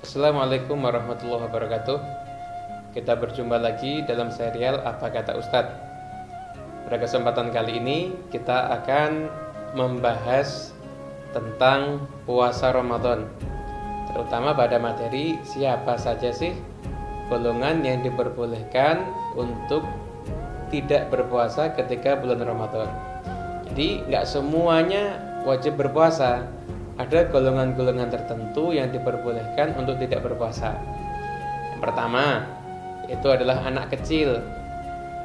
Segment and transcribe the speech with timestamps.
[0.00, 1.98] Assalamualaikum warahmatullahi wabarakatuh.
[2.96, 5.76] Kita berjumpa lagi dalam serial Apa Kata Ustadz.
[6.88, 9.28] Pada kesempatan kali ini kita akan
[9.76, 10.72] membahas
[11.36, 13.28] tentang puasa Ramadan.
[14.08, 16.56] Terutama pada materi siapa saja sih
[17.28, 19.04] golongan yang diperbolehkan
[19.36, 19.84] untuk
[20.72, 22.88] tidak berpuasa ketika bulan Ramadan.
[23.68, 26.48] Jadi nggak semuanya wajib berpuasa
[27.00, 30.76] ada golongan-golongan tertentu yang diperbolehkan untuk tidak berpuasa.
[31.72, 32.44] Yang pertama,
[33.08, 34.36] itu adalah anak kecil.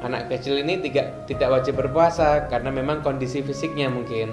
[0.00, 4.32] Anak kecil ini tidak tidak wajib berpuasa karena memang kondisi fisiknya mungkin.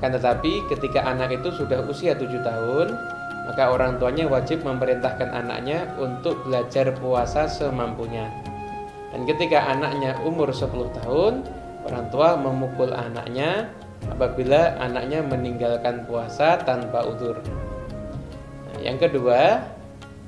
[0.00, 2.86] Akan tetapi ketika anak itu sudah usia 7 tahun,
[3.50, 8.28] maka orang tuanya wajib memerintahkan anaknya untuk belajar puasa semampunya.
[9.12, 10.68] Dan ketika anaknya umur 10
[11.02, 11.44] tahun,
[11.88, 13.72] orang tua memukul anaknya
[14.06, 17.42] apabila anaknya meninggalkan puasa tanpa udur.
[18.70, 19.66] Nah, yang kedua,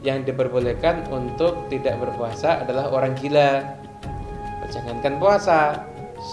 [0.01, 3.63] yang diperbolehkan untuk tidak berpuasa adalah orang gila.
[4.71, 5.85] Jangankan puasa,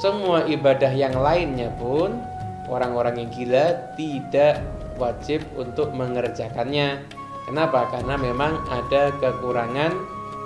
[0.01, 2.21] semua ibadah yang lainnya pun
[2.69, 3.65] orang-orang yang gila
[3.97, 4.61] tidak
[4.99, 7.01] wajib untuk mengerjakannya.
[7.47, 7.87] Kenapa?
[7.89, 9.95] Karena memang ada kekurangan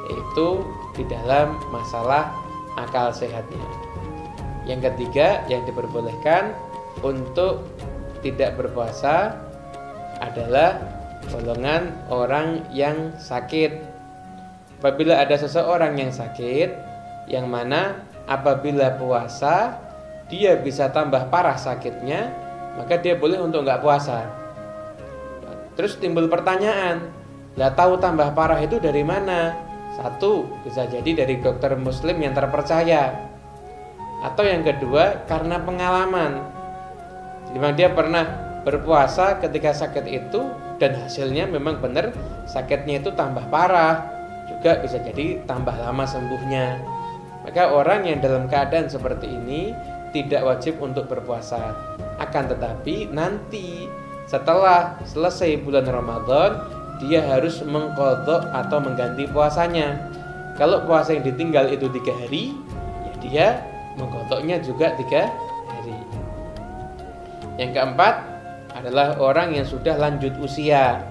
[0.10, 2.30] yaitu di dalam masalah
[2.78, 3.66] akal sehatnya.
[4.70, 6.54] Yang ketiga yang diperbolehkan
[7.00, 7.72] untuk
[8.20, 9.40] tidak berpuasa
[10.20, 10.78] adalah
[11.32, 13.80] golongan orang yang sakit.
[14.82, 16.70] Apabila ada seseorang yang sakit,
[17.30, 19.78] yang mana apabila puasa
[20.32, 22.34] dia bisa tambah parah sakitnya,
[22.80, 24.26] maka dia boleh untuk nggak puasa.
[25.76, 27.12] Terus timbul pertanyaan,
[27.60, 29.54] lah tahu tambah parah itu dari mana?
[30.00, 33.12] Satu, bisa jadi dari dokter muslim yang terpercaya.
[34.24, 36.61] Atau yang kedua, karena pengalaman
[37.56, 38.24] memang dia pernah
[38.62, 40.42] berpuasa ketika sakit itu
[40.78, 42.14] dan hasilnya memang benar
[42.46, 44.06] sakitnya itu tambah parah
[44.50, 46.82] juga bisa jadi tambah lama sembuhnya.
[47.42, 49.74] Maka orang yang dalam keadaan seperti ini
[50.14, 51.74] tidak wajib untuk berpuasa.
[52.22, 53.90] Akan tetapi nanti
[54.30, 56.62] setelah selesai bulan Ramadan
[57.02, 59.98] dia harus mengkodok atau mengganti puasanya.
[60.60, 62.54] Kalau puasa yang ditinggal itu tiga hari
[63.02, 63.48] ya dia
[63.98, 65.34] mengkodoknya juga tiga
[67.62, 68.16] yang keempat
[68.74, 71.06] adalah orang yang sudah lanjut usia.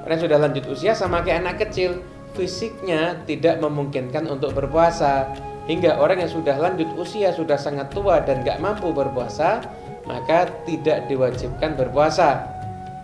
[0.00, 2.00] Orang yang sudah lanjut usia sama kayak anak kecil,
[2.32, 5.28] fisiknya tidak memungkinkan untuk berpuasa.
[5.68, 9.60] Hingga orang yang sudah lanjut usia, sudah sangat tua dan gak mampu berpuasa,
[10.08, 12.48] maka tidak diwajibkan berpuasa.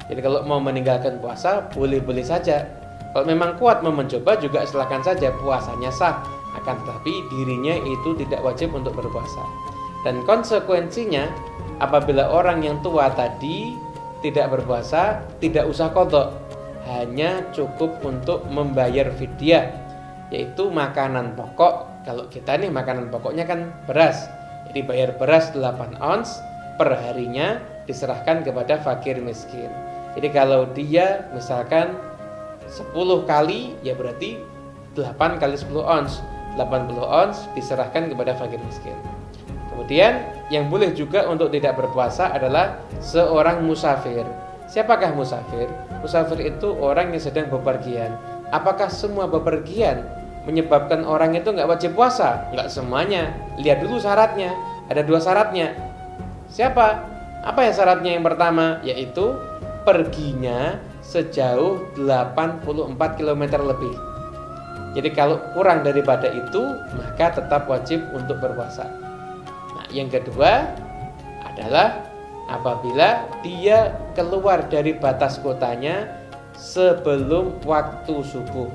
[0.09, 2.65] Jadi kalau mau meninggalkan puasa, boleh-boleh saja.
[3.13, 6.25] Kalau memang kuat mau mencoba juga silakan saja puasanya sah.
[6.57, 9.45] Akan tetapi dirinya itu tidak wajib untuk berpuasa.
[10.09, 11.29] Dan konsekuensinya
[11.79, 13.75] apabila orang yang tua tadi
[14.25, 16.33] tidak berpuasa, tidak usah kodok,
[16.89, 19.73] hanya cukup untuk membayar fidyah,
[20.33, 22.05] yaitu makanan pokok.
[22.05, 24.29] Kalau kita nih makanan pokoknya kan beras,
[24.69, 26.29] jadi bayar beras 8 ons
[26.77, 29.69] per harinya diserahkan kepada fakir miskin.
[30.15, 31.97] Jadi kalau dia misalkan
[32.69, 32.95] 10
[33.29, 34.41] kali ya berarti
[34.97, 36.23] 8 kali 10 ons
[36.57, 38.95] 80 ons diserahkan kepada fakir miskin
[39.75, 40.23] Kemudian
[40.55, 44.23] yang boleh juga untuk tidak berpuasa adalah seorang musafir.
[44.71, 45.67] Siapakah musafir?
[45.99, 48.15] Musafir itu orang yang sedang bepergian.
[48.55, 50.07] Apakah semua bepergian
[50.47, 52.47] menyebabkan orang itu nggak wajib puasa?
[52.55, 53.35] Nggak semuanya.
[53.59, 54.55] Lihat dulu syaratnya.
[54.87, 55.75] Ada dua syaratnya.
[56.47, 56.87] Siapa?
[57.43, 58.79] Apa yang syaratnya yang pertama?
[58.87, 59.35] Yaitu
[59.83, 63.95] perginya sejauh 84 km lebih.
[64.95, 66.63] Jadi kalau kurang daripada itu,
[66.95, 68.87] maka tetap wajib untuk berpuasa.
[69.95, 70.75] Yang kedua
[71.47, 72.03] adalah
[72.51, 76.11] apabila dia keluar dari batas kotanya
[76.59, 78.67] sebelum waktu subuh.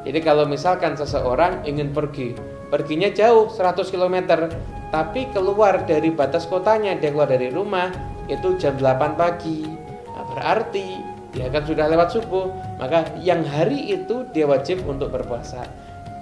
[0.00, 2.32] Jadi kalau misalkan seseorang ingin pergi,
[2.72, 4.48] perginya jauh 100 km,
[4.88, 7.92] tapi keluar dari batas kotanya, dia keluar dari rumah
[8.24, 9.68] itu jam 8 pagi.
[10.08, 11.04] Nah, berarti
[11.36, 12.48] dia kan sudah lewat subuh,
[12.80, 15.68] maka yang hari itu dia wajib untuk berpuasa.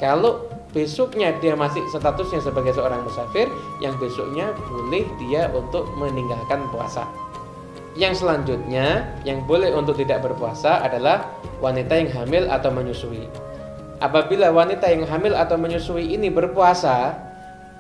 [0.02, 3.49] Kalau besoknya dia masih statusnya sebagai seorang musafir,
[3.81, 7.09] yang besoknya boleh dia untuk meninggalkan puasa.
[7.99, 13.26] Yang selanjutnya yang boleh untuk tidak berpuasa adalah wanita yang hamil atau menyusui.
[13.99, 17.19] Apabila wanita yang hamil atau menyusui ini berpuasa,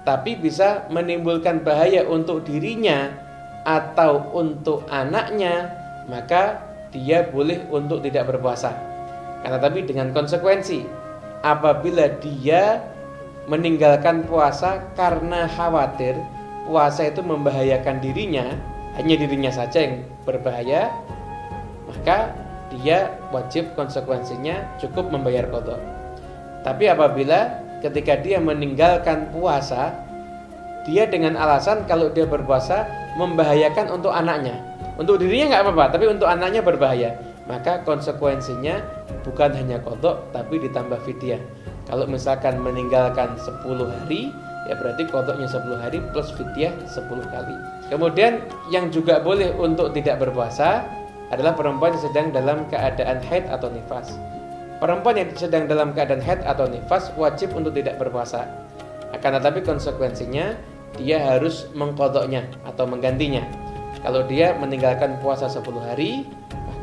[0.02, 3.14] tapi bisa menimbulkan bahaya untuk dirinya
[3.62, 5.70] atau untuk anaknya,
[6.10, 8.74] maka dia boleh untuk tidak berpuasa.
[9.44, 10.82] Karena tapi dengan konsekuensi
[11.42, 12.82] apabila dia
[13.48, 16.18] meninggalkan puasa karena khawatir
[16.68, 18.44] puasa itu membahayakan dirinya,
[19.00, 20.92] hanya dirinya saja yang berbahaya,
[21.88, 22.36] maka
[22.84, 25.80] ia wajib konsekuensinya cukup membayar kodok.
[26.60, 29.96] Tapi apabila ketika dia meninggalkan puasa,
[30.84, 32.84] dia dengan alasan kalau dia berpuasa
[33.16, 34.60] membahayakan untuk anaknya.
[35.00, 37.16] Untuk dirinya nggak apa-apa, tapi untuk anaknya berbahaya.
[37.48, 38.84] Maka konsekuensinya
[39.24, 41.40] bukan hanya kodok, tapi ditambah fidyah.
[41.88, 44.28] Kalau misalkan meninggalkan 10 hari,
[44.68, 47.56] ya berarti kodoknya 10 hari plus fidyah 10 kali.
[47.88, 50.84] Kemudian yang juga boleh untuk tidak berpuasa
[51.32, 54.20] adalah perempuan yang sedang dalam keadaan haid atau nifas.
[54.78, 58.44] Perempuan yang sedang dalam keadaan haid atau nifas wajib untuk tidak berpuasa.
[59.16, 60.52] Akan tetapi konsekuensinya
[61.00, 63.44] dia harus mengkodoknya atau menggantinya.
[64.04, 66.28] Kalau dia meninggalkan puasa 10 hari,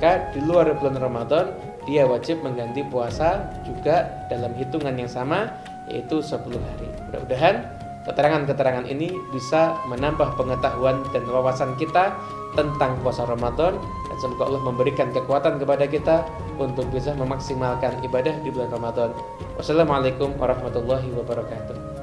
[0.05, 1.49] maka di luar bulan Ramadan
[1.89, 5.49] dia wajib mengganti puasa juga dalam hitungan yang sama
[5.89, 6.85] yaitu 10 hari.
[7.09, 7.65] Mudah-mudahan
[8.05, 12.13] keterangan-keterangan ini bisa menambah pengetahuan dan wawasan kita
[12.53, 16.21] tentang puasa Ramadan dan semoga Allah memberikan kekuatan kepada kita
[16.61, 19.09] untuk bisa memaksimalkan ibadah di bulan Ramadan.
[19.57, 21.94] Wassalamualaikum warahmatullahi wabarakatuh.